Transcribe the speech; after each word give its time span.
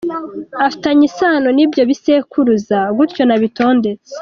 Afitanye 0.67 1.03
isano 1.09 1.47
n’ibyo 1.53 1.83
bisekuru, 1.89 2.51
gutyo 2.97 3.23
nabitondetse. 3.25 4.13